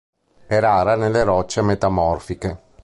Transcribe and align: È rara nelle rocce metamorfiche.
È 0.47 0.57
rara 0.59 0.95
nelle 0.95 1.21
rocce 1.23 1.61
metamorfiche. 1.61 2.59